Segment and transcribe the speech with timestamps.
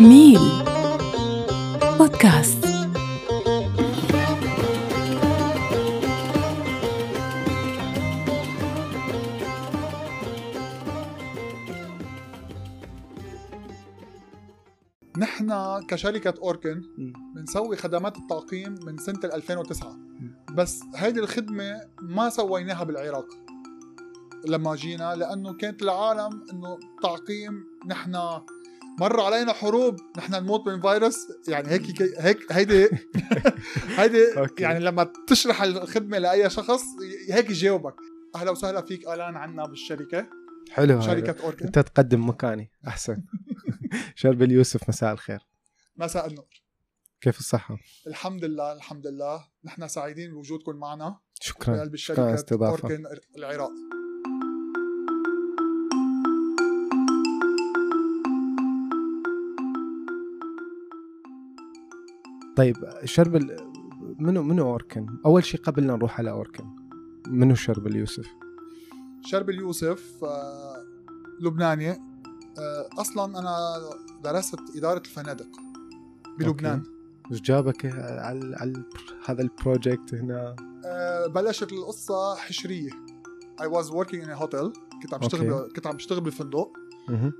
[0.00, 0.40] ميل
[1.98, 2.66] بودكاست.
[15.18, 15.52] نحن
[15.88, 16.82] كشركة أوركن
[17.34, 19.96] بنسوي خدمات التعقيم من سنة 2009
[20.54, 23.26] بس هيدي الخدمة ما سويناها بالعراق
[24.48, 28.16] لما جينا لأنه كانت العالم إنه تعقيم نحن
[29.00, 31.16] مر علينا حروب نحن نموت من فيروس.
[31.48, 32.88] يعني هيك هيك هيدي
[33.98, 34.24] هيدي.
[34.58, 36.82] يعني لما تشرح الخدمة لأي شخص
[37.30, 37.94] هيك يجاوبك.
[38.34, 40.26] أهلا وسهلا فيك ألان عنا بالشركة.
[40.70, 41.06] حلو هذا.
[41.06, 41.66] شركة أوركن.
[41.66, 43.22] أنت تقدم مكاني أحسن.
[44.14, 45.40] شرب اليوسف مساء الخير.
[45.96, 46.62] مساء النور.
[47.20, 49.44] كيف الصحة؟ الحمد لله الحمد لله.
[49.64, 51.18] نحن سعيدين بوجودكم معنا.
[51.40, 51.80] شكرا.
[51.80, 52.88] قلب شكرا الشركة استضافة.
[52.88, 53.04] أوركن
[53.38, 53.70] العراق.
[62.56, 63.56] طيب شرب ال...
[64.18, 66.64] منو منو أوركن؟ أول شيء قبل لا نروح على أوركن
[67.26, 68.26] منو شربل يوسف؟
[69.22, 70.84] شربل يوسف آه،
[71.40, 73.56] لبناني آه، أصلا أنا
[74.24, 75.48] درست إدارة الفنادق
[76.38, 76.82] بلبنان
[77.32, 78.82] إيش جابك على, على
[79.26, 82.90] هذا ال project هنا؟ آه، بلشت القصة حشرية
[83.60, 84.72] I was working in a hotel
[85.02, 86.72] كنت عم بشتغل كنت عم بشتغل بالفندق
[87.08, 87.32] مهم.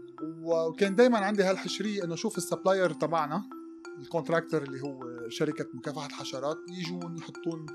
[0.43, 3.56] وكان دائما عندي هالحشرية إنه أشوف ال supplier تبعنا
[3.99, 7.67] ال contractor اللي هو شركة مكافحة الحشرات يجون يحطون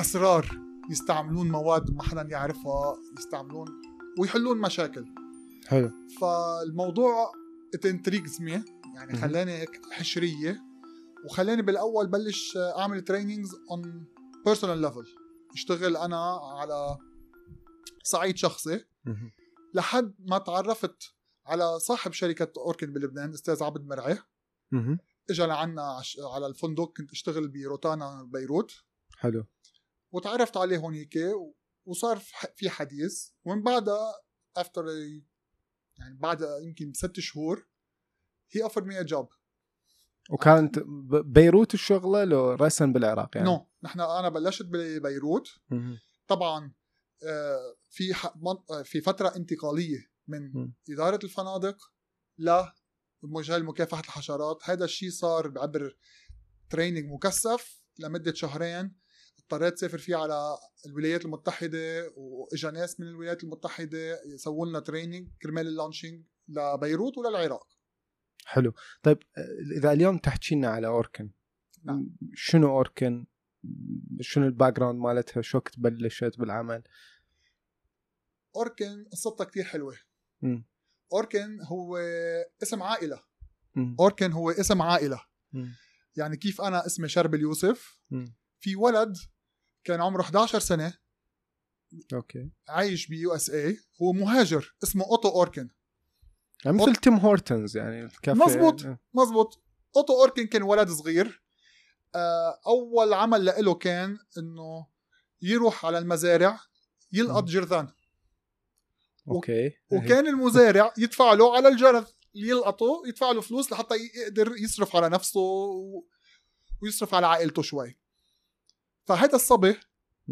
[0.00, 0.46] أسرار
[0.90, 3.68] يستعملون مواد ما حدا يعرفها يستعملون
[4.18, 5.04] ويحلون مشاكل
[5.66, 7.32] حلو فالموضوع
[7.74, 8.64] it intrigues me
[8.94, 9.16] يعني.
[9.16, 10.62] خلاني هيك حشرية
[11.24, 14.06] وخلاني بالأول بلش أعمل trainings on
[14.44, 15.06] personal level
[15.52, 16.98] أشتغل أنا على
[18.02, 18.84] صعيد شخصي.
[19.74, 21.14] لحد ما تعرفت
[21.46, 24.18] على صاحب شركة أوركن بلبنان أستاذ عبد مرعي.
[25.30, 26.02] اجى لعنا
[26.34, 28.72] على الفندق كنت أشتغل بروتانا بيروت.
[29.16, 29.46] حلو.
[30.12, 31.18] وتعرفت عليه هونيك
[31.84, 32.18] وصار
[32.56, 33.28] في حديث.
[33.44, 34.14] ومن بعدها
[34.56, 34.84] after
[35.98, 37.66] يعني بعد يمكن ست شهور
[38.50, 39.28] he offer me job
[40.30, 40.78] وكانت
[41.24, 45.48] بيروت الشغلة لو راسا بالعراق يعني؟ no نحن أنا بلشت ببيروت.
[46.28, 46.72] طبعا
[47.22, 48.14] آه، في
[48.70, 50.72] آه، في فترة انتقالية من.
[50.90, 51.92] إدارة الفنادق
[53.22, 54.58] لمجال مكافحة الحشرات.
[54.64, 55.96] هذا الشيء صار بعبر
[56.70, 58.96] training مكثف لمدة شهرين.
[59.38, 65.66] اضطريت سافر فيه على الولايات المتحدة وإجا ناس من الولايات المتحدة يسووا لنا training كرمال
[65.66, 67.66] ال launching لبيروت وللعراق.
[68.44, 68.72] حلو.
[69.02, 69.18] طيب
[69.76, 71.30] إذا اليوم تحكي لنا على أوركن
[71.84, 72.10] نعم.
[72.34, 73.26] شنو أوركن؟
[74.20, 76.82] شنو ال background مالتها؟ شو وقت بلشت بالعمل؟
[78.56, 79.96] أوركن قصتها كتير حلوة.
[80.42, 80.64] مم.
[81.12, 81.96] أوركن هو
[82.62, 83.22] اسم عائلة.
[84.00, 85.20] أوركن هو اسم عائلة.
[86.16, 88.00] يعني كيف أنا اسمي شربل يوسف.
[88.60, 89.16] في ولد
[89.84, 90.94] كان عمره 11 سنة
[92.14, 95.70] okay عايش ب USA هو مهاجر اسمه أوتو أوركن
[96.64, 98.86] يعني مثل تيم هورتنز يعني الكافيه مزبوط.
[99.14, 99.62] مزبوط
[99.96, 101.42] أوتو أوركن كان ولد صغير
[102.14, 104.86] آه، أول عمل له كان إنه
[105.42, 106.60] يروح على المزارع
[107.12, 107.44] يلقط.
[107.44, 107.88] جرذان
[109.30, 114.96] okay وكان المزارع يدفع له على الجرذ اللي يلقطه يدفع له فلوس لحتى يقدر يصرف
[114.96, 115.40] على نفسه
[116.82, 117.98] ويصرف على عائلته شوي.
[119.06, 119.76] فهذا الصبي.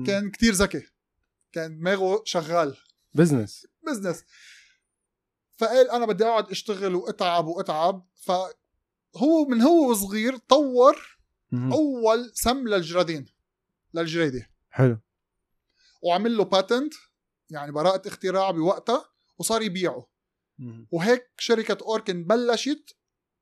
[0.06, 0.82] كان كتير ذكي
[1.52, 2.76] كان دماغه شغال.
[3.14, 4.24] business business
[5.56, 8.08] فقال أنا بدي أقعد أشتغل وأتعب وأتعب.
[8.14, 11.18] فهو من هو صغير طور.
[11.72, 13.26] أول سم للجرادين
[13.94, 14.50] للجريدة.
[14.70, 14.98] حلو.
[16.02, 16.94] وعمل له patent
[17.50, 19.08] يعني براءة اختراع بوقتها
[19.38, 20.06] وصار يبيعه.
[20.90, 22.96] وهيك شركة أوركن بلشت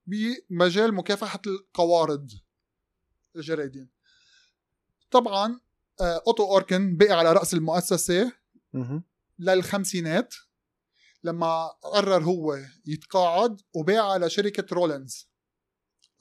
[0.06, 2.30] بمجال مكافحة القوارض
[3.36, 3.90] الجريدين
[5.10, 5.60] طبعا
[6.00, 8.32] آه، أوتو أوركن بقي على رأس المؤسسة.
[9.38, 10.34] للخمسينات
[11.24, 15.28] لما قرر هو يتقاعد وباع على شركة رولينز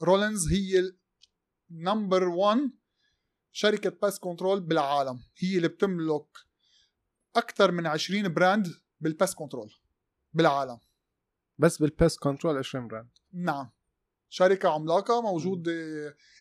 [0.02, 0.92] رولينز هي
[1.70, 2.70] number 1
[3.52, 6.26] شركة pest control بالعالم هي اللي بتملك
[7.36, 8.66] أكثر من 20 brand
[9.00, 9.72] بال pest control
[10.32, 10.78] بالعالم
[11.58, 13.70] بس بال pest control 20 brand نعم
[14.28, 15.72] شركة عملاقة موجودة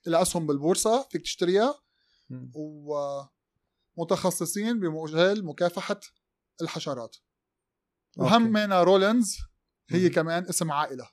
[0.08, 1.76] لها أسهم بالبورصة فيك تشتريها.
[3.98, 6.00] ومتخصصين بمجال مكافحة
[6.62, 7.16] الحشرات.
[8.18, 9.38] وهمنا رولينز
[9.90, 10.14] هي مم.
[10.14, 11.10] كمان اسم عائلة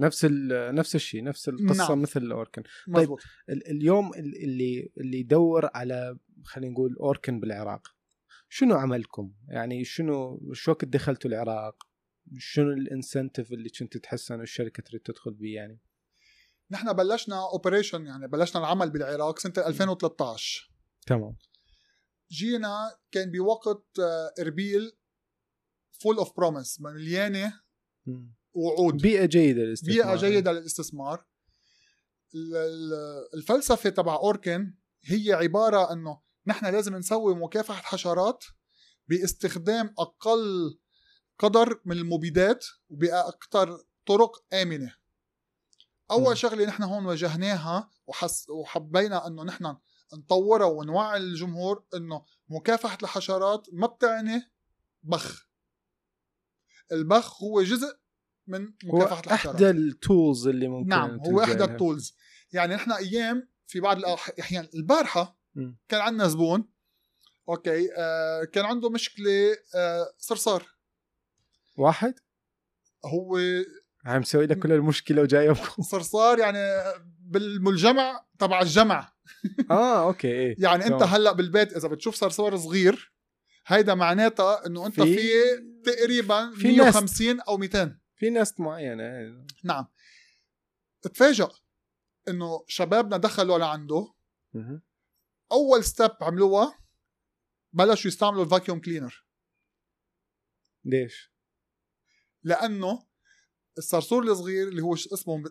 [0.00, 2.02] نفس ال- نفس الشيء نفس القصة نعم.
[2.02, 7.93] مثل أوركن مزبوط ال- اليوم ال- اللي اللي يدور على خلينا نقول أوركن بالعراق
[8.56, 11.76] شنو عملكم؟ يعني شنو شو وقت دخلتوا العراق؟
[12.38, 15.80] شنو ال incentive اللي كنت تحس انه الشركة تريد تدخل بيه يعني؟
[16.70, 20.70] نحن بلشنا operation يعني بلشنا العمل بالعراق سنة 2013
[21.06, 21.36] تمام.
[22.30, 24.92] جينا كان بوقت آه، إربيل
[25.90, 27.60] full of promise مليانة.
[28.52, 29.02] وعود.
[29.02, 29.94] بيئة جيدة للاستثمار.
[29.94, 31.26] بيئة جيدة للاستثمار.
[32.34, 34.74] ال- ال- الفلسفة تبع أوركن
[35.04, 38.44] هي عبارة إنه نحن لازم نسوي مكافحة حشرات
[39.08, 40.78] باستخدام أقل
[41.38, 44.94] قدر من المبيدات وباكثر طرق آمنة
[46.10, 46.36] أول.
[46.36, 49.76] شغلة نحن هون واجهناها وحس وحبينا إنه نحن
[50.14, 54.52] نطورها ونوعي الجمهور إنه مكافحة الحشرات ما بتعني
[55.02, 55.48] بخ
[56.92, 57.98] البخ هو جزء
[58.46, 61.64] من هو مكافحة الحشرات احدى التولز اللي ممكن نعم هو إحدى.
[61.64, 62.16] التولز
[62.52, 65.43] يعني نحن أيام في بعض الاحيان البارحة
[65.88, 66.68] كان عندنا زبون.
[67.48, 70.66] أوكي آه كان عنده مشكلة آه صرصار.
[71.76, 72.14] واحد؟
[73.04, 73.38] هو
[74.04, 76.58] عم مسوي لك كل المشكلة وجايبكم صرصار يعني
[77.20, 79.12] بالمجمع تبع الجمع.
[79.70, 80.54] آه أوكي إيه.
[80.58, 81.02] يعني أنت.
[81.02, 83.12] هلأ بالبيت إذا بتشوف صرصار صغير
[83.66, 85.32] هيدا معناتها إنه أنت في- في
[85.84, 89.02] تقريبا في 150 أو 200 في ناس معينة.
[89.02, 89.46] إيه.
[89.64, 89.86] نعم.
[91.02, 91.48] تفاجأ
[92.28, 94.12] إنه شبابنا دخلوا لعنده.
[95.52, 96.78] أول step عملوها
[97.72, 99.24] بلشوا يستعملوا ال vacuum cleaner
[100.84, 101.32] ليش؟
[102.42, 103.06] لأنه
[103.78, 105.42] الصرصور الصغير اللي هو اسمه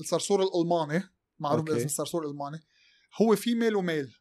[0.00, 1.04] الصرصور الألماني
[1.38, 1.64] معروف.
[1.64, 2.60] باسم الصرصور الألماني
[3.22, 4.16] هو female و male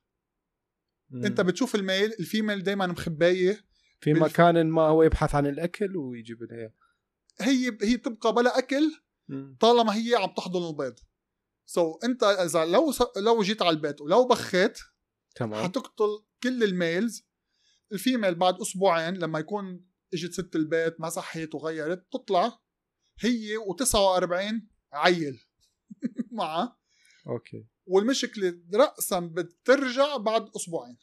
[1.10, 1.26] مم.
[1.26, 3.66] أنت بتشوف ال male ال female دايما مخبايه
[4.00, 6.74] في بالف- مكان ما هو يبحث عن الأكل ويجيب لها
[7.42, 8.92] هي هي بتبقى بلا أكل
[9.28, 9.58] مم.
[9.60, 11.00] طالما هي عم تحضن البيض
[11.70, 14.80] so, انت إذا لو س- لو جيت على البيت ولو بخيت
[15.36, 15.64] تمام.
[15.64, 17.24] حتقتل كل ال males.
[17.92, 22.60] ال female بعد أسبوعين لما يكون إجت ست البيت مسحت وغيرت تطلع
[23.20, 24.62] هي و49
[24.94, 25.46] عيل
[26.32, 26.78] معها.
[27.28, 27.68] أوكي.
[27.86, 30.98] والمشكلة راسا بترجع بعد أسبوعين.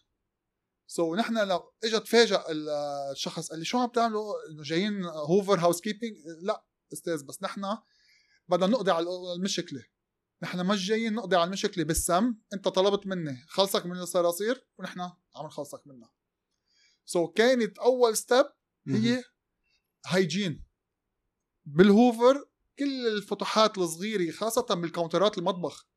[0.87, 2.69] so, نحن لو اجى تفاجئ ال-
[3.13, 7.63] الشخص قال لي شو عم تعملوا إنه جايين hoover housekeeping لا أستاذ بس نحن
[8.49, 9.83] بدنا نقضي على المشكلة.
[10.47, 12.35] نحن مش جايين نقضي على المشكلة بالسم.
[12.55, 15.01] انت طلبت مني خلصك من الصراصير ونحن
[15.37, 16.13] عم نخلصك منها.
[17.05, 18.47] so, كانت أول step
[18.89, 19.25] هي
[20.07, 20.65] hygiene
[21.65, 22.49] بال hoover
[22.79, 25.89] كل الفتحات الصغيرة خاصة بالكاونترات المطبخ.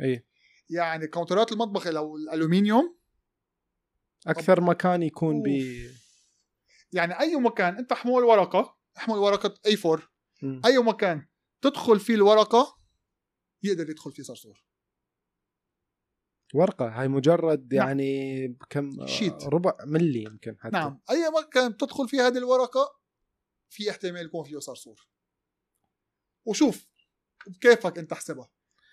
[0.00, 0.26] إيه
[0.70, 2.96] يعني كاونترات المطبخ لو الألومنيوم.
[4.26, 5.46] أكثر مكان يكون ب
[6.92, 10.08] يعني أي مكان أنت حمول ورقة حمول ورقة اي 4
[10.42, 10.62] مم.
[10.64, 11.26] أي مكان
[11.62, 12.83] تدخل فيه الورقة
[13.64, 14.64] يقدر يدخل فيه صرصور.
[16.54, 17.86] ورقة هاي مجرد نعم.
[17.86, 19.44] يعني كم شيت.
[19.44, 20.72] ربع ملي يمكن حتى.
[20.72, 21.00] نعم.
[21.10, 23.00] أي مكان تدخل فيه هذه الورقة
[23.68, 25.08] في احتمال يكون فيه صرصور.
[26.44, 26.86] وشوف
[27.46, 28.50] بكيفك أنت احسبها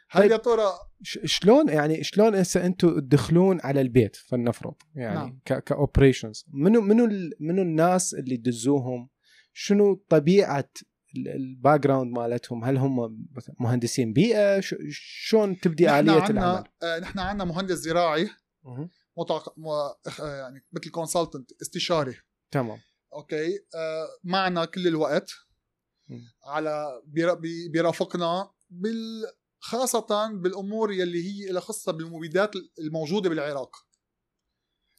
[0.09, 0.31] هل طيب.
[0.31, 0.71] يا ترى
[1.03, 4.75] شلون يعني شلون هسه أنتم تدخلون على البيت؟ فلنفرض.
[4.95, 5.39] يعني نعم.
[5.59, 9.09] ك operations منو منو منو الناس اللي تدزوهم
[9.53, 10.69] شنو طبيعة
[11.15, 13.25] ال background مالتهم هل هم
[13.59, 18.29] مهندسين بيئة؟ شلون تبدي آلية العمل؟ عنا آه نحن عندنا مهندس زراعي.
[19.17, 19.53] متعق...
[19.59, 19.67] م...
[19.67, 22.15] آه، يعني مثل consultant استشاري.
[22.51, 22.77] تمام.
[23.13, 25.31] أوكي؟ آه معنا كل الوقت.
[26.45, 29.23] على بير- بي- بيرافقنا بال
[29.59, 33.71] خاصة بالأمور يلي هي لها خصة بالمبيدات الموجودة بالعراق.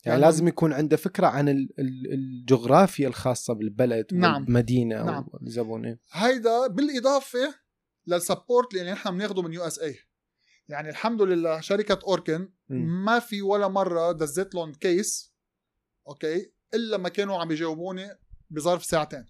[0.05, 4.43] يعني, يعني- لازم يكون عنده فكرة عن ال- ال- الجغرافيا الخاصة بالبلد نعم.
[4.43, 5.27] والمدينه نعم.
[5.43, 6.01] الزبون إيه.
[6.13, 7.55] هيدا بالإضافة
[8.07, 9.99] لل support اللي نحن بناخده من USA
[10.69, 13.05] يعني الحمد لله شركة أوركن مم.
[13.05, 15.33] ما في ولا مرة دزت لهم case
[16.09, 18.09] أوكي إلا ما كانوا عم يجاوبوني
[18.51, 19.27] بظرف ساعتين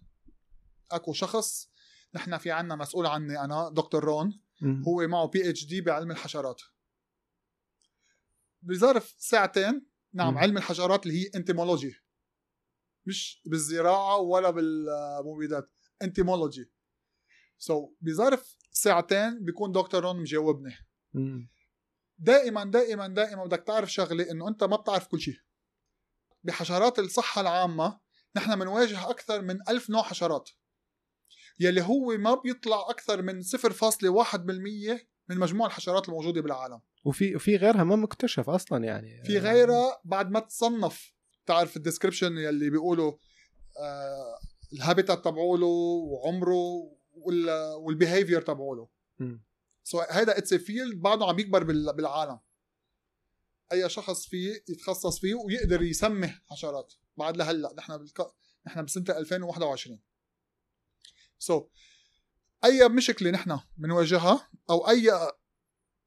[0.91, 1.71] أكو شخص
[2.15, 4.41] نحن في عنا مسؤول عني أنا دكتور رون.
[4.89, 6.61] هو معه PhD بعلم الحشرات
[8.63, 10.39] بظرف ساعتين نعم مم.
[10.39, 11.95] علم الحشرات اللي هي entomology
[13.07, 15.71] مش بالزراعة ولا بالمبيدات
[16.03, 20.75] entomology so, بظرف ساعتين بيكون دكتور رون مجاوبني.
[21.15, 21.51] مم.
[22.19, 25.39] دائما دائما دائما بدك تعرف شغلة إنه أنت ما بتعرف كل شيء.
[26.45, 28.01] بحشرات الصحة العامة
[28.37, 30.51] نحن بنواجه أكثر من ألف نوع حشرات.
[31.61, 36.81] يلي هو ما بيطلع أكثر من 0.1% من مجموع الحشرات الموجودة بالعالم.
[37.05, 39.25] وفي وفي غيرها ما مكتشف أصلا يعني.
[39.25, 41.15] في غيرها بعد ما تصنف
[41.47, 43.13] تعرف ال description يلي بيقولوا
[43.81, 44.39] آه
[44.73, 46.93] ال habitat تبعوله وعمره
[47.77, 48.89] وال behavior تبعوله.
[49.85, 52.39] so هيدا it's field بعده عم يكبر بال- بالعالم.
[53.73, 56.93] أي شخص فيه يتخصص فيه ويقدر يسمي حشرات.
[57.17, 58.27] بعد لهلأ نحن بالك...
[58.67, 60.01] نحن بسنة 2021
[61.39, 61.65] سو so,
[62.65, 65.11] أي مشكلة نحن بنواجهها أو أي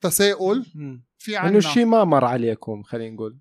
[0.09, 0.65] تساؤل
[1.17, 1.49] في عنا.
[1.49, 3.39] انه الشيء ما مر عليكم خلينا نقول.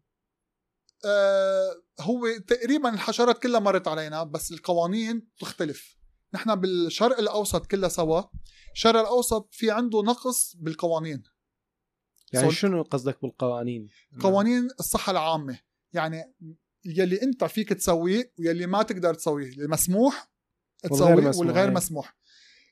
[1.06, 5.99] آه هو تقريبا الحشرات كلها مرت علينا بس القوانين تختلف.
[6.35, 8.23] نحن بالشرق الأوسط كلها سوا.
[8.73, 11.23] الشرق الأوسط في عنده نقص بالقوانين.
[12.33, 13.88] يعني شنو قصدك بالقوانين؟
[14.21, 15.59] قوانين الصحة العامة.
[15.92, 16.35] يعني
[16.85, 19.52] يلي أنت فيك تسويه ويلي ما تقدر تسويه.
[19.52, 20.30] المسموح
[20.83, 21.75] تسويه والغير إيه.
[21.75, 22.16] مسموح.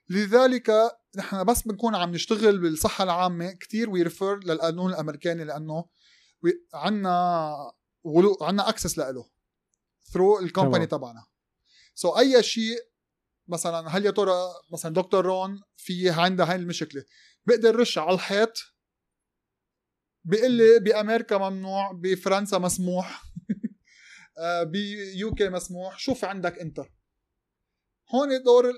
[0.08, 0.70] لذلك
[1.16, 5.88] نحن بس بنكون عم نشتغل بالصحة العامة كتير و refer للقانون الأمريكاني لأنه
[6.74, 7.54] عنا
[8.04, 9.30] ولو عنا access له
[10.12, 11.26] through ال company تبعنا.
[11.94, 12.76] so أي شيء
[13.48, 14.34] مثلا هل يا ترى
[14.72, 17.04] مثلا دكتور رون في عندها هاي المشكلة؟
[17.46, 18.52] بقدر رش على الحيط
[20.24, 23.22] بيقول لي بأمريكا ممنوع بفرنسا مسموح
[24.38, 26.80] آه، ب UK مسموح شوف عندك انت
[28.14, 28.72] هون دور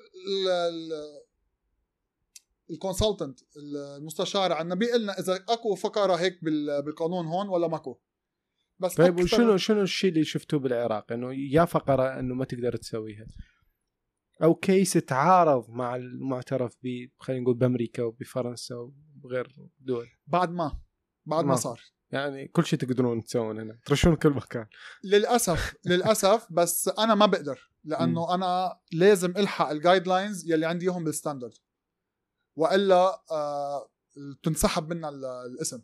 [2.70, 4.74] ال consultant المستشار.
[4.74, 6.44] بيقول لنا إذا أكو فقرة هيك
[6.84, 7.98] بالقانون هون ولا ماكو.
[8.78, 13.26] بس طيب وشنو شنو الشيء اللي شفتوه بالعراق؟ إنه يا فقرة إنه ما تقدر تسويها.
[14.42, 20.08] أو case تعارض مع المعترف ب خلينا نقول بأمريكا وبفرنسا وبغير دول.
[20.26, 20.80] بعد ما
[21.26, 21.56] بعد ما, ما.
[21.56, 21.80] صار.
[22.14, 24.66] يعني كل شيء تقدرون تسوون هنا ترشون كل مكان.
[25.04, 31.04] للأسف للأسف بس أنا ما بقدر لأنه أنا لازم ألحق ال guidelines يلي عندي إياهم
[31.04, 31.54] بال standard.
[32.56, 33.90] وإلا آه
[34.42, 35.08] تنسحب منا
[35.46, 35.82] الاسم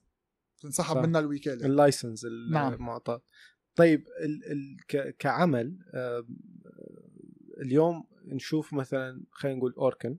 [0.62, 1.66] تنسحب منا الوكالة.
[1.66, 3.20] ال license المعطى نعم.
[3.76, 6.26] طيب ال ال كعمل آه
[7.60, 10.18] اليوم نشوف مثلا خلينا نقول أوركن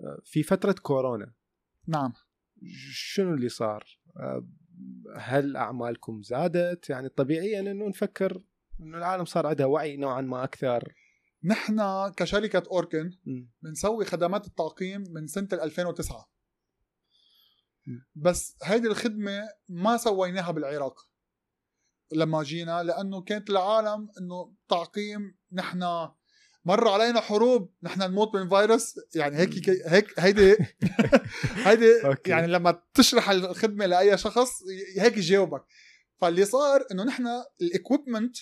[0.00, 1.32] آه في فترة كورونا.
[1.86, 2.12] نعم.
[2.90, 4.48] شنو اللي صار؟ آه
[5.16, 8.42] هل أعمالكم زادت؟ يعني طبيعيا إنه نفكر
[8.80, 10.94] إنه العالم صار عندها وعي نوعا ما أكثر.
[11.44, 11.80] نحن
[12.16, 13.10] كشركة أوركن
[13.62, 16.30] بنسوي خدمات التعقيم من سنة 2009
[18.14, 21.00] بس هيدي الخدمة ما سويناها بالعراق
[22.12, 26.08] لما جينا لأنه كانت العالم إنه تعقيم نحن
[26.66, 29.00] مر علينا حروب نحن نموت من فيروس.
[29.14, 30.56] يعني هيك هيك هيدي
[31.66, 31.92] هيدي
[32.26, 34.62] يعني لما تشرح الخدمة لأي شخص
[34.98, 35.64] هيك يجاوبك.
[36.20, 37.26] فاللي صار إنه نحن
[37.60, 38.36] الاكويبمنت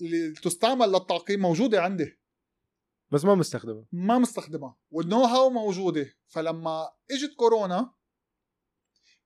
[0.00, 2.18] اللي تستعمل للتعقيم موجودة عندي.
[3.10, 3.86] بس ما مستخدمة.
[3.92, 6.14] ما مستخدمها والنو هاو موجودة.
[6.28, 7.94] فلما إجت كورونا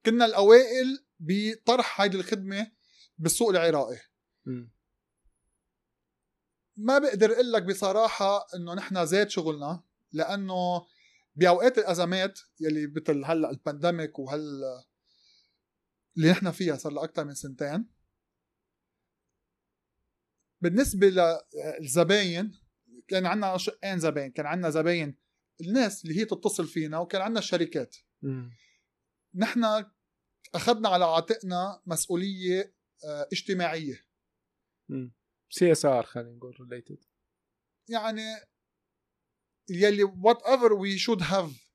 [0.06, 2.72] كنا الأوائل بطرح هيدي الخدمة
[3.18, 3.98] بالسوق العراقي.
[4.46, 4.75] م.
[6.76, 10.87] ما بقدر أقول لك بصراحة إنه نحن زاد شغلنا لأنه
[11.35, 14.62] بأوقات الأزمات يلي مثل هلأ البانديميك وهال
[16.16, 17.90] اللي نحن فيها صار لها أكثر من سنتين
[20.61, 21.06] بالنسبة
[21.80, 22.52] للزباين
[23.09, 25.18] كان عندنا شقين زباين كان عندنا زباين
[25.61, 27.97] الناس اللي هي تتصل فينا وكان عندنا الشركات
[29.35, 29.85] نحن
[30.54, 34.04] أخذنا على عاتقنا مسؤولية آه، اجتماعية.
[35.50, 37.04] CSR خلينا نقول related
[37.88, 38.23] يعني
[39.71, 41.71] يلي whatever we should have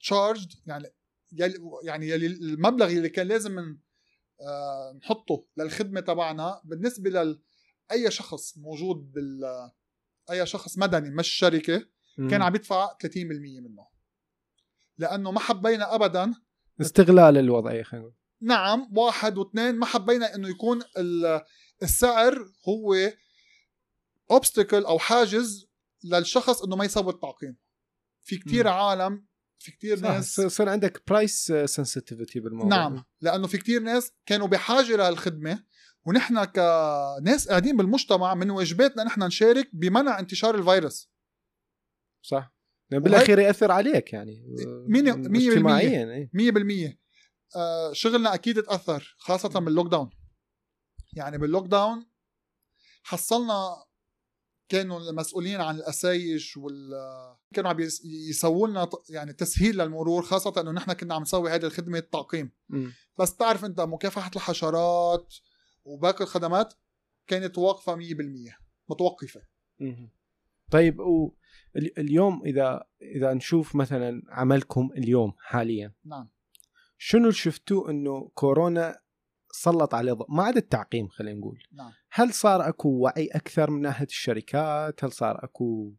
[0.00, 0.88] charged يعني
[1.32, 3.78] يلي يعني يلي المبلغ اللي كان لازم من
[4.40, 7.42] آه نحطه للخدمة تبعنا بالنسبة لل
[7.92, 9.40] أي شخص موجود بال
[10.30, 11.86] أي شخص مدني مش شركة
[12.30, 13.86] كان عم يدفع 30% منه.
[14.98, 16.34] لأنه ما حبينا ابدا
[16.80, 18.16] استغلال الوضعية خلينا نقول.
[18.42, 20.82] نعم واحد واثنين ما حبينا إنه يكون
[21.82, 22.94] السعر هو
[24.30, 25.70] اوبستكل أو حاجز
[26.04, 27.56] للشخص إنه ما يسوي التعقيم.
[28.20, 28.68] في كتير م.
[28.68, 29.26] عالم
[29.58, 32.68] في كتير ناس صار عندك price sensitivity بالموضوع.
[32.68, 35.64] نعم لأنه في كتير ناس كانوا بحاجة لهالخدمة
[36.06, 41.10] ونحن كناس قاعدين بالمجتمع من وإجباتنا نحن نشارك بمنع انتشار الفيروس.
[42.22, 42.54] صح.
[42.90, 44.44] يعني بالأخير يأثر عليك يعني
[44.88, 46.96] مية اجتماعيا 100%
[47.56, 50.10] آه شغلنا أكيد تاثر خاصة بال lockdown
[51.12, 52.06] يعني بال lockdown
[53.02, 53.84] حصلنا
[54.68, 56.90] كانوا المسؤولين عن الأسايش وال
[57.54, 57.76] كانوا عم
[58.30, 62.52] يسووا لنا يعني تسهيل للمرور خاصة إنه نحن كنا عم نسوي هذه الخدمة التعقيم.
[63.18, 65.34] بس تعرف أنت مكافحة الحشرات
[65.84, 66.74] وباقي الخدمات
[67.26, 68.00] كانت واقفة 100%
[68.88, 69.42] متوقفة.
[70.70, 71.34] طيب و
[71.76, 75.94] اليوم إذا إذا نشوف مثلا عملكم اليوم حاليا.
[76.04, 76.30] نعم.
[76.98, 79.00] شنو شفتوه إنه كورونا
[79.52, 81.92] سلط عليه ضوء ما عدا التعقيم خلينا نقول نعم.
[82.12, 85.94] هل صار أكو وعي أكثر من ناحية الشركات هل صار أكو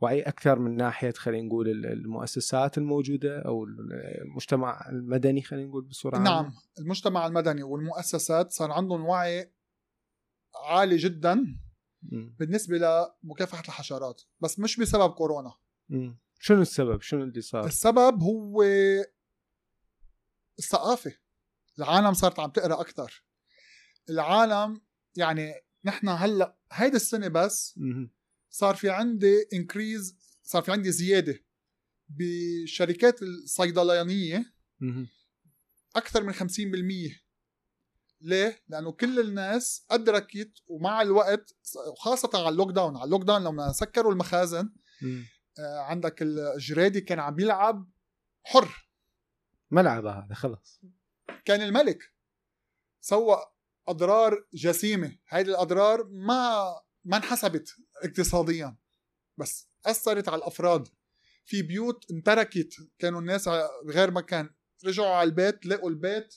[0.00, 6.26] وعي أكثر من ناحية خلينا نقول المؤسسات الموجودة أو المجتمع المدني خلينا نقول بصورة نعم
[6.26, 6.52] عامة.
[6.78, 9.52] المجتمع المدني والمؤسسات صار عندهم وعي
[10.68, 11.34] عالي جدا
[12.02, 12.30] م.
[12.38, 12.78] بالنسبة
[13.24, 15.52] لمكافحة الحشرات بس مش بسبب كورونا
[15.88, 16.18] مم.
[16.40, 18.62] شنو السبب شنو اللي صار السبب هو
[20.58, 21.12] الثقافة
[21.78, 23.24] العالم صارت عم تقرأ أكثر
[24.10, 24.80] العالم
[25.16, 25.54] يعني
[25.84, 27.78] نحن هلأ هيدي السنة بس.
[28.50, 31.44] صار في عندي increase صار في عندي زيادة
[32.08, 34.52] بشركات الصيدلانية.
[35.96, 37.20] أكثر من 50%
[38.20, 41.54] ليه؟ لأنه كل الناس أدركت ومع الوقت
[41.92, 44.72] وخاصه على ال lockdown على ال lockdown لما سكروا المخازن.
[45.58, 47.90] آه، عندك الجريدي كان عم يلعب
[48.44, 48.88] حر
[49.70, 50.80] ملعب هذا خلص
[51.44, 52.12] كان الملك
[53.00, 53.46] سوى
[53.88, 55.18] أضرار جسيمة.
[55.28, 56.64] هيدي الأضرار ما
[57.04, 58.76] ما انحسبت اقتصاديا
[59.36, 60.88] بس أثرت على الأفراد.
[61.44, 63.48] في بيوت انتركت كانوا الناس
[63.84, 64.54] بغير مكان.
[64.84, 66.34] رجعوا على البيت لقوا البيت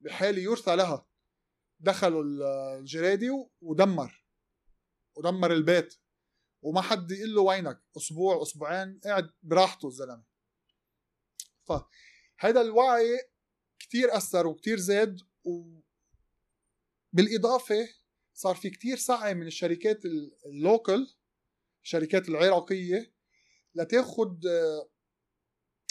[0.00, 1.06] بحال يرثى لها.
[1.80, 2.24] دخلوا
[2.78, 3.30] الجرادي
[3.60, 4.24] ودمر.
[5.16, 5.94] ودمر البيت.
[6.62, 10.24] وما حد يقول له وينك؟ أسبوع أسبوعين قاعد براحته الزلمة.
[12.38, 13.18] فهذا الوعي
[13.78, 15.80] كتير أثر وكتير زاد و
[17.12, 17.88] بالإضافة
[18.34, 20.00] صار في كتير سعي من الشركات
[20.46, 21.06] ال local
[21.82, 23.12] الشركات العراقية
[23.74, 24.44] لتاخد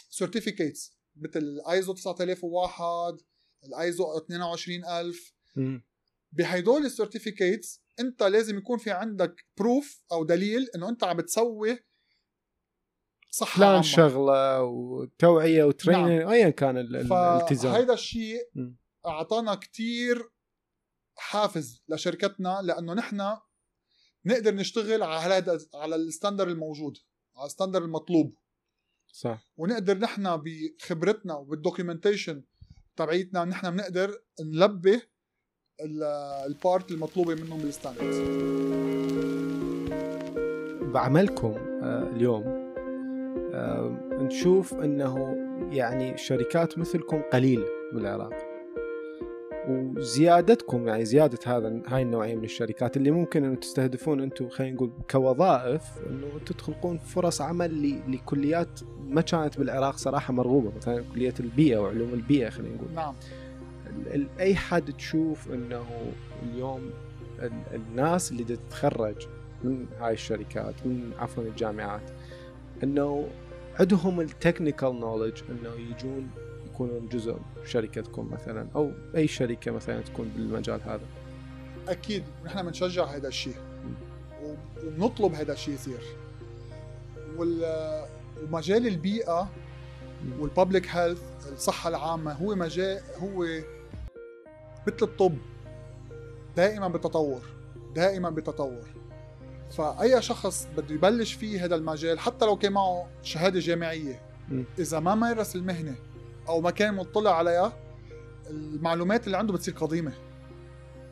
[0.09, 3.17] certificates مثل الايزو 9001
[3.63, 5.33] الايزو 22000
[6.31, 11.79] بهدول ال certificates انت لازم يكون في عندك proof أو دليل إنه انت عم بتسوي
[13.37, 16.29] صح plan شغله وتوعية و training نعم.
[16.29, 18.49] ايا كان الالتزام فهيدا الشيء
[19.05, 20.29] أعطانا كتير
[21.17, 23.37] حافز لشركتنا لأنه نحن
[24.25, 26.97] نقدر نشتغل على هذا على ال standard الموجود
[27.35, 28.35] على ال standard المطلوب.
[29.11, 29.51] صح.
[29.57, 32.43] ونقدر نحن بخبرتنا وبال documentation
[32.95, 35.01] تبعيتنا نحن بنقدر نلبي
[36.47, 38.17] ال part المطلوبة منهم بال standards
[40.93, 41.53] بعملكم
[41.83, 42.66] آه، اليوم
[44.11, 45.37] نشوف أنه
[45.71, 48.47] يعني شركات مثلكم قليل بالعراق.
[49.69, 54.91] وزيادتكم يعني زيادة هذا هاي النوعية من الشركات اللي ممكن انه تستهدفون أنتم خلينا نقول
[55.11, 56.27] كوظائف إنه
[56.57, 62.75] تخلقون فرص عمل لكليات ما كانت بالعراق صراحة مرغوبة مثلا كلية البيئة وعلوم البيئة خلينا
[62.75, 62.93] نقول.
[62.95, 63.15] نعم.
[64.39, 65.85] أي حد تشوف أنه
[66.43, 66.89] اليوم
[67.73, 69.27] الناس اللي تتخرج
[69.63, 72.11] من هاي الشركات من عفوا الجامعات
[72.83, 73.27] إنه
[73.79, 76.29] عندهم ال technical knowledge إنه يجون
[76.65, 81.05] يكونون جزء شركتكم مثلا أو أي شركة مثلا تكون بالمجال هذا.
[81.87, 83.55] أكيد نحن بنشجع هذا الشيء
[84.83, 86.01] وبنطلب هذا الشيء يصير.
[87.37, 89.49] ومجال البيئة
[90.39, 91.21] وال public health
[91.53, 93.43] الصحة العامة هو مجال هو
[94.87, 95.37] مثل الطب.
[96.55, 97.41] دائما بتطور
[97.95, 98.83] دائما بتطور
[99.71, 104.21] فأي شخص بده يبلش فيه هذا المجال حتى لو كان معه شهادة جامعية
[104.79, 105.95] إذا ما مارس المهنة
[106.47, 107.73] أو ما كان مطلع عليها
[108.49, 110.13] المعلومات اللي عنده بتصير قديمة.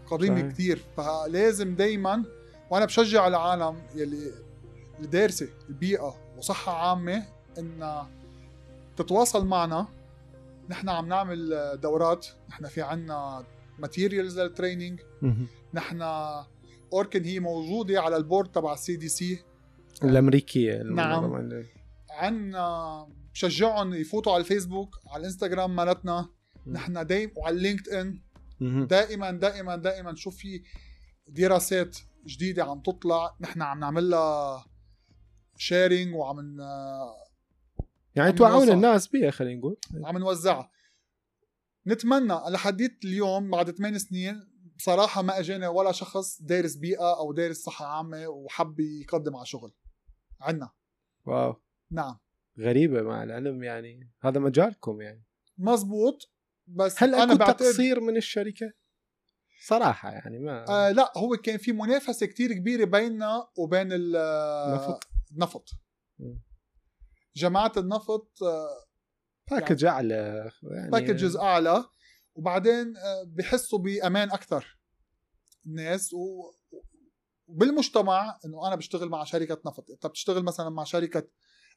[0.07, 0.51] قديمة صحيح.
[0.51, 2.23] كثير فلازم دائما
[2.69, 4.31] وأنا بشجع العالم يلي
[4.97, 7.23] اللي دارسة البيئة وصحة عامة
[7.57, 8.09] انها
[8.97, 9.87] تتواصل معنا.
[10.69, 12.27] نحن عم نعمل دورات.
[12.49, 13.45] نحن في عنا
[13.79, 14.99] materials لل training
[15.73, 15.97] نحن
[16.95, 19.39] أوركن هي موجودة على ال board تبع ال CDC
[20.03, 21.49] الأمريكية نعم.
[22.09, 26.29] عنا بشجعهم يفوتوا على الفيسبوك على الإنستغرام مالتنا.
[26.67, 28.21] نحن دايما وعلى LinkedIn
[28.87, 30.63] دائما دائما دائما نشوف في
[31.27, 33.35] دراسات جديدة عم تطلع.
[33.41, 34.65] نحن عم نعمل لها
[35.57, 36.57] sharing وعم
[38.15, 39.77] يعني توعون الناس بيها خلينا نقول.
[40.03, 40.71] عم نوزعها.
[41.87, 47.57] نتمنى لحديت اليوم بعد 8 سنين بصراحة ما اجانا ولا شخص دارس بيئة أو دارس
[47.57, 49.73] صحة عامة وحب يقدم على شغل.
[50.41, 50.71] عنا.
[51.25, 51.61] واو.
[51.91, 52.19] نعم.
[52.59, 54.11] غريبة مع العلم يعني.
[54.21, 55.25] هذا مجالكم يعني.
[55.57, 56.31] مزبوط.
[56.67, 58.73] بس هل أنا بعتقد تقصير من الشركة؟
[59.65, 65.69] صراحة يعني ما آه لا هو كان في منافسة كتير كبيرة بيننا وبين النفط النفط
[67.35, 68.85] جماعة النفط آه
[69.51, 71.85] package يعني أعلى يعني packages أعلى.
[72.35, 74.77] وبعدين آه، بحسوا بأمان أكثر
[75.65, 76.51] الناس و...
[77.47, 79.89] وبالمجتمع إنه أنا بشتغل مع شركة نفط.
[79.89, 81.27] انت بتشتغل مثلا مع شركة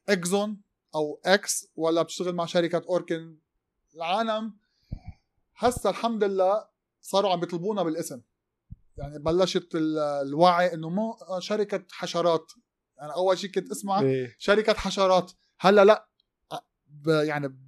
[0.08, 0.60] إكزون
[0.94, 3.38] أو إكس ولا بتشتغل مع شركة أوركن؟
[3.94, 4.56] العالم
[5.56, 6.68] هسه الحمد لله
[7.00, 8.20] صاروا عم بيطلبونا بالاسم.
[8.96, 9.68] يعني بلشت
[10.22, 12.52] الوعي إنه مو شركة حشرات.
[12.98, 14.36] يعني أول شيء كنت أسمع إيه.
[14.38, 15.32] شركة حشرات.
[15.60, 16.08] هلأ لأ
[17.06, 17.58] يعني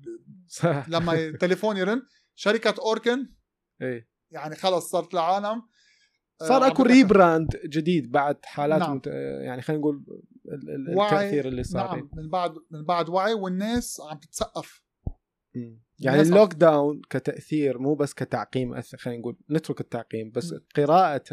[0.88, 2.03] لما تليفون يرن
[2.35, 3.35] شركة أوركن.
[3.83, 4.11] إيه.
[4.33, 5.62] يعني خلص صارت العالم
[6.43, 8.97] آه، صار أكو ريبراند جديد بعد حالات نعم.
[8.97, 9.07] مت...
[9.47, 10.05] يعني خلينا نقول
[10.88, 14.83] التأثير اللي صار نعم من بعد من بعد وعي والناس عم تتسقف.
[15.99, 20.59] يعني اللوك داون كتأثير مو بس كتعقيم خلينا نقول نترك التعقيم بس م.
[20.77, 21.25] قراءة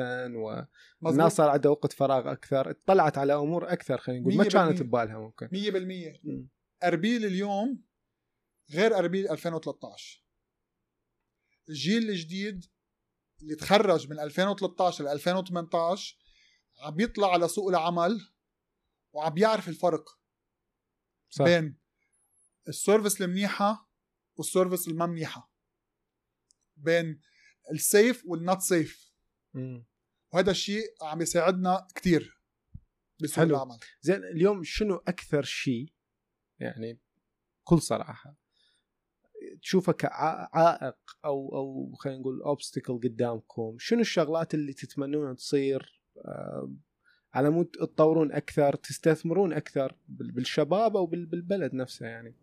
[1.02, 5.20] والناس صار عندها وقت فراغ أكثر اطلعت على أمور أكثر خلينا نقول ما كانت ببالها
[5.20, 5.48] ممكن.
[5.48, 7.84] 100% أربيل اليوم
[8.74, 10.27] غير أربيل 2013
[11.70, 12.66] الجيل الجديد
[13.42, 16.18] اللي تخرج من 2013 ل 2018
[16.80, 18.30] عم يطلع على سوق العمل
[19.14, 20.20] وعم بيعرف الفرق
[21.30, 21.46] صح.
[21.46, 21.78] بين
[22.68, 23.92] ال service المنيحة
[24.36, 25.54] وال service الما منيحه
[26.76, 27.22] بين
[27.72, 29.14] ال safe وال not safe
[30.34, 32.42] وهذا الشيء عم يساعدنا كثير
[33.22, 33.44] بسوق.
[33.44, 35.94] العمل زين اليوم شنو أكثر شيء
[36.60, 37.02] يعني
[37.66, 38.38] بكل صراحة
[39.62, 46.72] تشوفه كعائق أو أو خلينا نقول obstacle قدامكم شنو الشغلات اللي تتمنون تصير؟ آه،
[47.34, 52.36] على مود تطورون أكثر تستثمرون أكثر بالشباب أو بالبلد نفسه يعني؟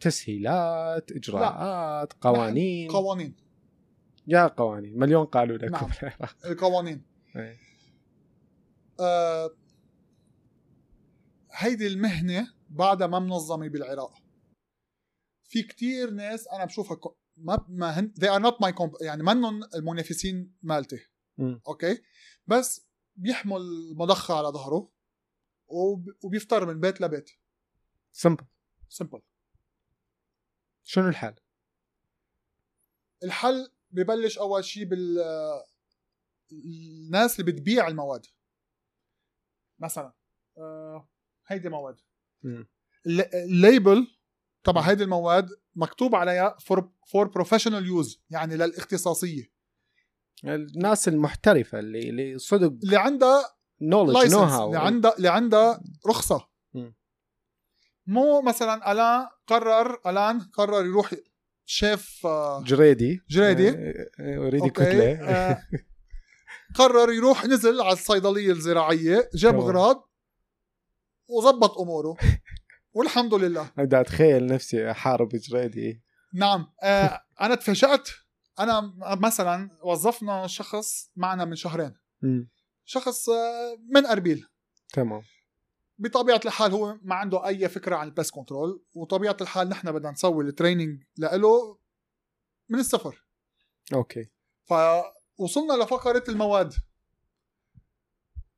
[0.00, 2.18] تسهيلات إجراءات لا.
[2.20, 2.90] قوانين.
[2.90, 3.34] قوانين.
[4.26, 4.98] يا قوانين.
[4.98, 6.28] مليون قالوا لكم نعم.
[6.50, 7.02] القوانين.
[7.36, 7.58] إيه.
[9.00, 9.50] آه
[11.52, 14.21] هيدي المهنة بعدها ما منظمة بالعراق.
[15.52, 16.98] في كتير ناس أنا بشوفها
[17.36, 21.06] ما ما هن they are not my comp يعني منهم المنافسين مالتي.
[21.68, 22.02] أوكي؟
[22.46, 24.92] بس بيحمل مضخه على ظهره
[26.24, 27.30] وبيفطر من بيت لبيت.
[28.12, 28.44] simple
[28.88, 29.22] simple
[30.82, 31.34] شنو الحل؟
[33.24, 35.18] الحل ببلش أول شيء بال
[36.52, 38.26] الناس اللي بتبيع المواد.
[39.78, 40.14] مثلا
[40.58, 41.08] آه،
[41.46, 42.00] هيدي مواد.
[43.34, 44.21] ال label
[44.64, 49.52] طبعا هيدي المواد مكتوب عليها for for professional use يعني للاختصاصية.
[50.44, 53.44] الناس المحترفة اللي اللي صدق اللي عندها
[53.80, 56.48] knowledge know-how اللي عندها اللي عندها رخصة.
[56.74, 56.90] م.
[58.06, 61.14] مو مثلا الآن قرر الآن قرر يروح
[61.64, 63.20] شاف آه، جريدي.
[63.30, 63.68] جريدي.
[64.20, 65.62] اريد كتله آه
[66.74, 70.10] قرر يروح نزل على الصيدلية الزراعية جاب اغراض
[71.28, 72.16] وظبط أموره.
[72.92, 73.70] والحمد لله.
[73.76, 76.02] بدي أتخيل نفسي أحارب جريدي
[76.34, 76.66] نعم.
[76.82, 78.08] آه أنا تفاجأت.
[78.60, 81.94] أنا مثلا وظفنا شخص معنا من شهرين.
[82.22, 82.44] م.
[82.84, 84.46] شخص آه من أربيل.
[84.92, 85.22] تمام.
[85.98, 88.84] بطبيعة الحال هو ما عنده أي فكرة عن ال pest control.
[88.94, 91.78] وطبيعة الحال نحن بدنا نسوي ال training له
[92.68, 93.24] من الصفر.
[93.94, 94.30] أوكي.
[94.64, 96.74] فوصلنا لفقرة المواد.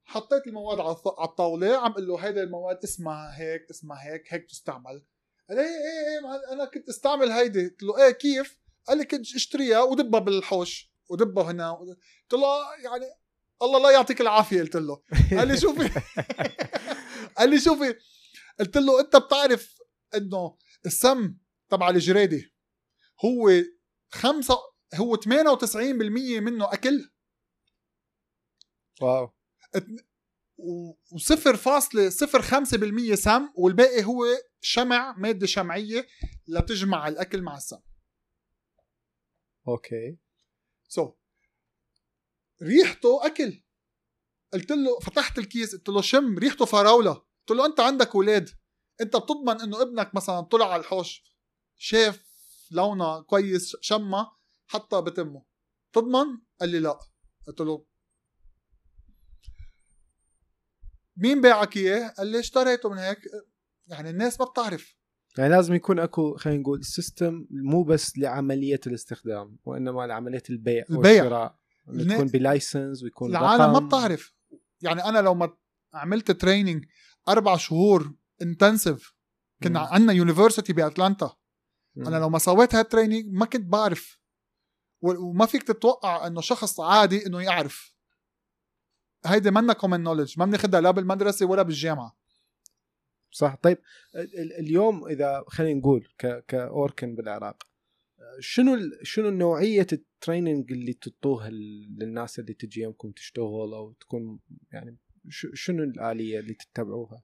[0.04, 1.76] حطيت المواد على الطاولة.
[1.76, 5.04] عم أقول له هيدا المواد اسمها هيك اسمها هيك هيك تستعمل؟
[5.48, 7.68] قال إيه إيه إيه أنا كنت استعمل هيدي.
[7.68, 13.04] قلت له إيه كيف؟ قال لي كنت اشتريها ودبها بالحوش ودبها هنا قلت له يعني
[13.62, 15.02] الله لا يعطيك العافية قلت له.
[15.30, 15.90] قال لي شوفي.
[17.38, 17.94] قال لي شوفي.
[18.60, 19.78] قلت له أنت بتعرف
[20.14, 21.36] إنه السم
[21.70, 22.54] تبع الجريدي
[23.24, 23.50] هو
[24.10, 24.58] خمسة
[24.94, 25.26] هو 98%
[26.40, 27.10] منه أكل؟
[29.00, 29.34] wow.
[31.12, 34.24] وصفر فاصلة صفر خمسة بالمية سم والباقي هو
[34.60, 36.06] شمع مادة شمعية
[36.48, 37.80] لتجمع الأكل مع السم.
[39.68, 40.18] okay.
[40.88, 41.12] so so,
[42.62, 43.62] ريحته أكل.
[44.52, 47.12] قلت له فتحت الكيس قلت له شم ريحته فراولة.
[47.12, 48.50] قلت له أنت عندك ولاد
[49.00, 51.22] أنت بتضمن إنه ابنك مثلا طلع على الحوش
[51.76, 52.24] شاف
[52.70, 55.44] لونها كويس شمها حطها بتمه.
[55.92, 56.98] تضمن؟ قال لي لا.
[57.46, 57.86] قلت له
[61.16, 63.18] مين باعك إياه؟ قال لي اشتريته من هيك.
[63.86, 64.96] يعني الناس ما بتعرف.
[65.38, 71.22] يعني لازم يكون أكو خلينا نقول system مو بس لعملية الاستخدام وإنما لعملية البيع البيع.
[71.22, 71.58] والشراء.
[71.88, 74.34] يكون ب license ويكون العالم ما بتعرف.
[74.80, 75.56] يعني أنا لو ما
[75.94, 76.84] عملت training
[77.28, 79.14] أربع شهور intensive
[79.62, 81.36] كنا عندنا university بأتلانتا.
[81.96, 84.20] أنا لو ما سويت هال training ما كنت بعرف.
[85.00, 87.93] وما فيك تتوقع إنه شخص عادي إنه يعرف.
[89.26, 92.16] هيدي منا common knowledge ما بناخذها لا بالمدرسة ولا بالجامعة.
[93.30, 93.54] صح.
[93.62, 93.78] طيب
[94.58, 96.08] اليوم إذا خلينا نقول
[96.48, 97.62] ك Orkin بالعراق
[98.40, 104.40] شنو شنو نوعية ال training اللي تعطوها للناس اللي تجي يمكم تشتغل أو تكون
[104.72, 104.96] يعني
[105.30, 107.22] شنو الآلية اللي تتبعوها؟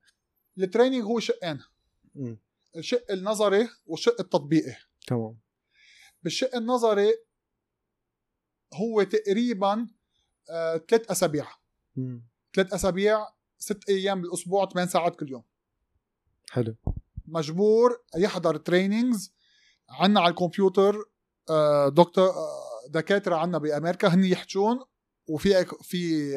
[0.59, 1.61] ال training هو شقين
[2.77, 4.77] الشق النظري والشق التطبيقي.
[5.07, 5.39] تمام.
[6.23, 7.11] بالشق النظري
[8.75, 9.87] هو تقريبا
[10.51, 11.47] آه ثلاث أسابيع.
[12.55, 13.27] ثلاث أسابيع
[13.59, 15.45] ست أيام بالأسبوع ثمان ساعات كل يوم.
[16.51, 16.77] حلو.
[17.27, 19.35] مجبور يحضر trainings
[19.89, 21.05] عنا على الكمبيوتر
[21.51, 24.79] آه، دكتور آه، دكاترة عنا بأمريكا هن يحجون
[25.27, 26.33] وفي في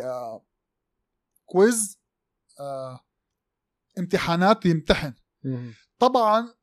[1.45, 1.99] quiz
[2.59, 2.99] آه
[3.99, 5.13] امتحانات يمتحن.
[5.99, 6.53] طبعا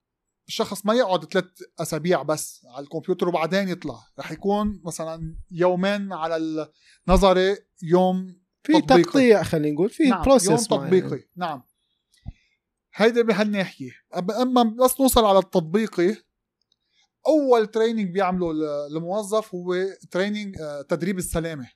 [0.49, 1.45] الشخص ما يقعد ثلاث
[1.79, 3.99] أسابيع بس على الكمبيوتر وبعدين يطلع.
[4.19, 6.37] رح يكون مثلا يومين على
[7.09, 9.03] النظري يوم في تطبيقي.
[9.03, 10.23] تقطيع خلينا نقول في نعم.
[10.23, 11.29] process يوم تطبيقي.
[11.37, 11.63] نعم.
[12.95, 16.17] هيدا بهالناحية أب- اما بس نوصل على التطبيقي
[17.27, 19.75] أول training بيعمله ال- الموظف هو
[20.11, 21.71] training آه، تدريب السلامة.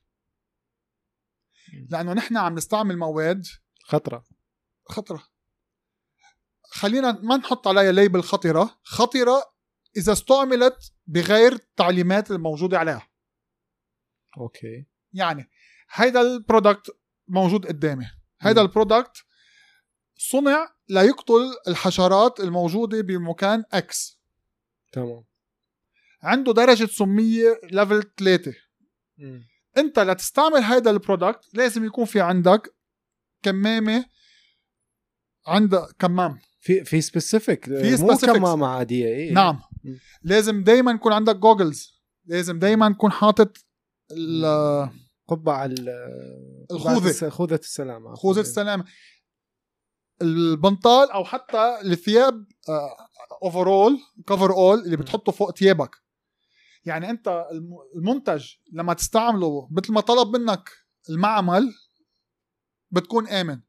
[1.90, 3.46] لأنه نحن عم نستعمل مواد
[3.84, 4.24] خطرة.
[4.84, 5.22] خطرة.
[6.62, 8.80] خلينا ما نحط عليها label خطرة.
[8.82, 9.42] خطرة
[9.96, 13.08] إذا استعملت بغير التعليمات الموجودة عليها.
[14.38, 14.86] okay.
[15.12, 15.50] يعني
[15.92, 16.96] هيدا ال product
[17.28, 18.04] موجود قدامي
[18.40, 18.62] هيدا.
[18.62, 19.24] ال product
[20.16, 24.20] صنع ليقتل الحشرات الموجودة بمكان X
[24.92, 25.24] تمام
[26.22, 28.54] عنده درجة سمية level 3
[29.18, 29.44] مم.
[29.78, 32.74] انت لتستعمل هيدا ال product لازم يكون في عندك
[33.42, 34.04] كمامة
[35.46, 38.16] عندها كمام في في specific في مو.
[38.16, 39.32] كمامة عادية إيه.
[39.32, 39.98] نعم مم.
[40.22, 43.56] لازم دايما يكون عندك goggles لازم دايما تكون حاطط
[44.10, 44.90] ال-
[45.28, 45.88] قبعة ال
[46.70, 47.08] الخوذة.
[47.10, 48.16] الس- خوذة السلامة عفواً.
[48.22, 48.84] خوذة السلامة
[50.22, 52.46] البنطال أو حتى الثياب
[53.42, 55.96] اوفرول كفر اول اللي بتحطه فوق ثيابك
[56.84, 60.70] يعني أنت الم- المنتج لما تستعمله مثل ما طلب منك
[61.10, 61.74] المعمل
[62.90, 63.60] بتكون آمن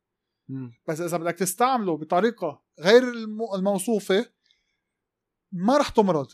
[0.50, 0.72] مم.
[0.88, 4.26] بس إذا بدك تستعمله بطريقة غير الم- الموصوفة
[5.52, 6.28] ما رح تمرض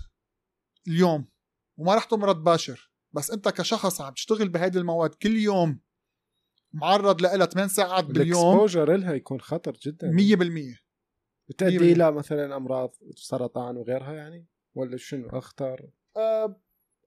[0.88, 1.28] اليوم
[1.78, 5.80] وما رح تمرض باشر بس انت كشخص عم تشتغل بهيدي المواد كل يوم
[6.74, 10.14] معرض لها 8 ساعات باليوم الإكسبوجر لها يكون خطر جدا 100%
[10.50, 10.80] مية
[11.50, 11.78] بتؤدي.
[11.78, 16.62] إلى مثلا أمراض سرطان وغيرها يعني ولا شنو أخطر أه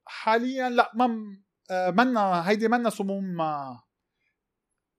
[0.07, 1.37] حاليا لا ما
[1.71, 3.85] أه منا هيدي منا سموم آه،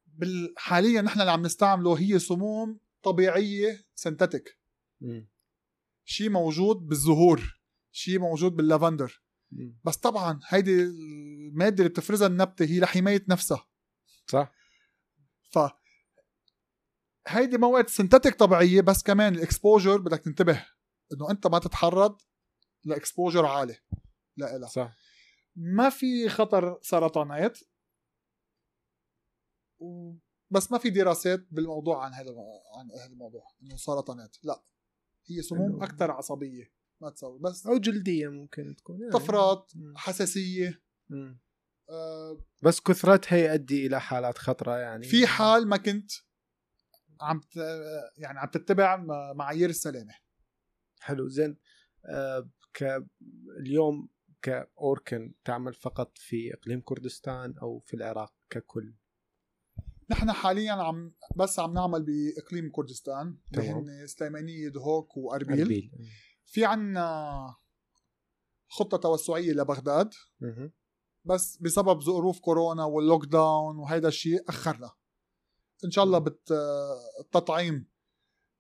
[0.08, 4.60] بال حاليا نحن اللي عم نستعمله هي سموم طبيعية سنتاتيك.
[6.06, 7.60] شيء موجود بالزهور
[7.92, 9.24] شيء موجود باللافندر.
[9.84, 13.68] بس طبعا هيدي المادة اللي بتفرزها النبتة هي لحماية نفسها.
[14.28, 14.54] صح.
[15.52, 15.60] ف
[17.28, 20.66] هيدي مواد synthetic طبيعية بس كمان ال exposure بدك تنتبه
[21.14, 22.22] إنه أنت ما تتعرض
[22.84, 23.78] ل exposure عالي.
[24.38, 24.68] لا لا.
[24.68, 24.96] صح.
[25.56, 27.60] ما في خطر سرطانات.
[30.52, 32.32] بس ما في دراسات بالموضوع عن هذا
[32.78, 34.38] عن هذا الموضوع إنه سرطانات.
[34.44, 34.64] لا.
[35.30, 36.74] هي سموم أكثر عصبية.
[37.02, 39.12] ما تسوي بس أو جلدية ممكن تكون يعني.
[39.14, 39.94] طفرات مم.
[39.98, 41.40] حساسية مم.
[41.90, 46.12] آه، بس كثرتها يؤدي إلى حالات خطرة يعني في حال ما كنت
[47.22, 47.58] عم ت-
[48.18, 48.96] يعني عم تتبع
[49.34, 50.14] معايير السلامه
[51.00, 51.58] حلو زين
[52.06, 53.04] آه ك
[53.60, 54.10] اليوم
[54.42, 58.94] كأوركن تعمل فقط في إقليم كردستان أو في العراق ككل
[60.10, 63.70] نحن حاليا عم بس عم نعمل بإقليم كردستان اللي.
[63.70, 65.92] هن سليمانية دهوك وأربيل أربيل
[66.46, 67.56] في عنا
[68.68, 70.14] خطة توسعية لبغداد.
[71.26, 74.92] بس بسبب ظروف كورونا واللوك داون وهيدا الشيء أخرنا
[75.86, 76.52] إن شاء الله بت
[77.20, 77.88] التطعيم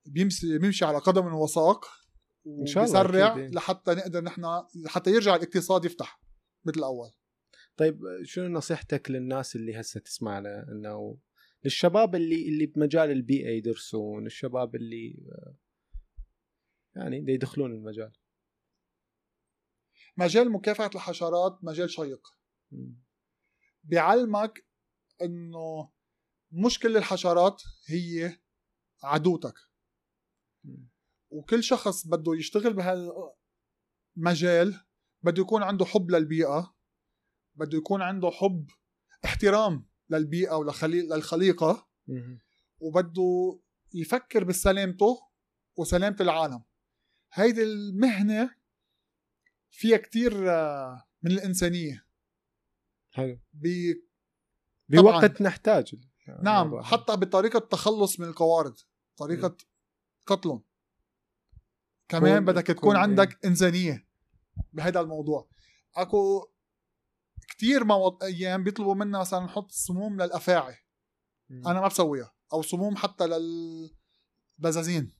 [0.05, 1.85] بيمشي بيمشي على قدم وساق
[2.61, 3.01] إن شاء الله
[3.37, 3.47] إيه.
[3.47, 4.45] لحتى نقدر نحن
[4.87, 6.21] حتى يرجع الاقتصاد يفتح
[6.65, 7.11] مثل الأول
[7.77, 11.17] طيب شنو نصيحتك للناس اللي هسه تسمعنا إنه
[11.63, 15.15] للشباب اللي اللي بمجال البيئة يدرسون الشباب اللي
[16.95, 18.13] يعني يدخلون المجال
[20.17, 22.27] مجال مكافحة الحشرات مجال شيق.
[23.83, 24.67] بيعلمك
[25.21, 25.91] إنه
[26.51, 28.39] مش كل الحشرات هي
[29.03, 29.53] عدوتك.
[31.29, 33.35] وكل شخص بده يشتغل بهالمجال
[35.21, 36.75] بده يكون عنده حب للبيئة
[37.55, 38.69] بده يكون عنده حب
[39.25, 41.87] احترام للبيئة وللخليقة.
[42.79, 43.59] وبده
[43.93, 45.29] يفكر بسلامته
[45.77, 46.63] وسلامة العالم
[47.37, 48.55] هيدي المهنة
[49.71, 52.05] فيها كتير آه، من الإنسانية.
[53.11, 53.39] حلو.
[53.53, 53.93] ب-
[54.89, 55.95] بوقت نحتاج.
[56.43, 56.83] نعم الموضوع.
[56.83, 58.75] حتى بطريقة التخلص من القوارض
[59.17, 59.57] طريقة
[60.25, 60.63] قتلهم.
[62.07, 63.01] كمان بدك كون تكون إيه.
[63.01, 64.07] عندك إنسانية
[64.73, 65.49] بهذا الموضوع.
[65.95, 66.47] أكو
[67.47, 68.07] كتير مو...
[68.23, 70.77] أيام بيطلبوا منا مثلا نحط سموم للأفاعي.
[71.49, 71.67] مم.
[71.67, 72.33] أنا ما بسويها.
[72.53, 75.13] أو سموم حتى للبزازين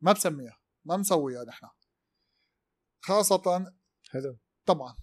[0.00, 0.58] ما بسميها.
[0.88, 1.66] ما بنسويها نحن
[3.00, 3.72] خاصة
[4.10, 4.96] حلو طبعا.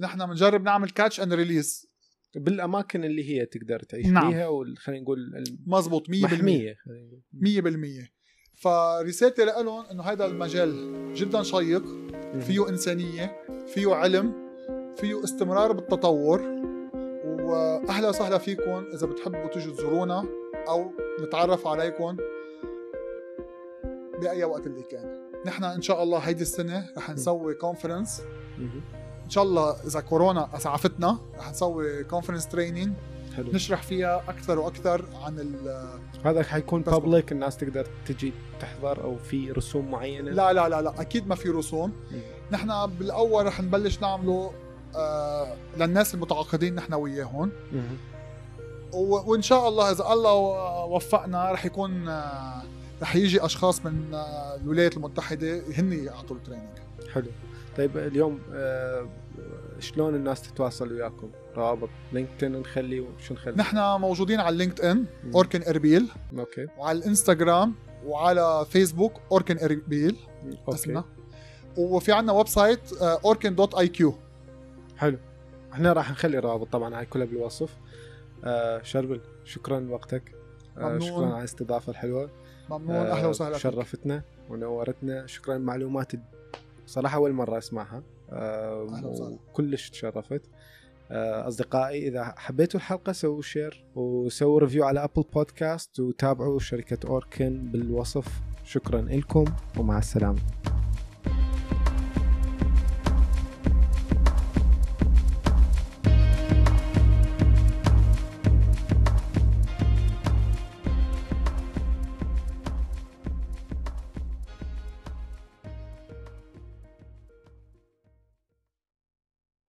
[0.00, 1.90] نحن بنجرب نعمل catch and release
[2.34, 4.30] بالأماكن اللي هي تقدر تعيش نعم.
[4.30, 8.04] فيها وخلينا نقول مزبوط 100% محمية خلينا نقول.
[8.04, 8.10] 100%
[8.62, 11.84] فرسالتي لهم إنه هذا المجال جدا شيق.
[12.40, 14.50] فيه إنسانية فيه علم
[14.96, 16.40] فيه استمرار بالتطور.
[17.24, 20.28] واهلا وسهلا فيكم إذا بتحبوا تيجوا تزورونا
[20.68, 22.16] أو نتعرف عليكم.
[24.20, 25.30] بأي وقت اللي كان.
[25.46, 28.22] نحن إن شاء الله هيدي السنة رح نسوي conference
[29.24, 32.92] إن شاء الله إذا كورونا أسعفتنا رح نسوي conference training
[33.36, 33.52] حلو.
[33.52, 35.88] نشرح فيها أكثر وأكثر عن ال
[36.24, 40.30] هذا حيكون public الناس تقدر تجي تحضر أو في رسوم معينة.
[40.30, 41.92] لا لا لا لا أكيد ما في رسوم.
[42.50, 44.52] نحن بالأول رح نبلش نعمله
[44.96, 47.52] آه للناس المتعاقدين نحن وياهم
[48.92, 50.34] وإن شاء الله إذا الله
[50.84, 52.62] وفقنا رح يكون آه
[53.02, 56.78] رح يجي أشخاص من آه الولايات المتحدة هن يعطوا ال training
[57.12, 57.26] حلو.
[57.76, 59.08] طيب اليوم آه
[59.78, 66.08] شلون الناس تتواصل وياكم؟ روابط LinkedIn نخلي وشو نخلي؟ نحن موجودين على LinkedIn Orkin إربيل.
[66.38, 66.66] أوكي.
[66.78, 70.16] وعلى الإنستغرام وعلى فيسبوك Orkin إربيل.
[70.68, 71.04] اسمنا.
[71.76, 74.14] وفي عندنا website Orkin dot IQ
[74.96, 75.18] حلو.
[75.72, 77.76] إحنا راح نخلي الروابط طبعا هاي كلها بالوصف.
[78.44, 80.34] آه شربل شكرا لوقتك.
[80.78, 82.30] آه شكرا على الاستضافة الحلوة.
[82.70, 85.26] ممنون آه أهلا وسهلا شرفتنا ونورتنا.
[85.26, 86.12] شكرا معلومات
[86.86, 88.02] صراحة أول مرة أسمعها.
[88.30, 88.86] آه
[89.52, 90.42] وكلش تشرفت.
[91.10, 97.70] آه أصدقائي إذا حبيتوا الحلقة سووا share وسووا review على Apple Podcast وتابعوا شركة Orkin
[97.72, 98.40] بالوصف.
[98.64, 99.44] شكرا لكم
[99.78, 100.40] ومع السلامة.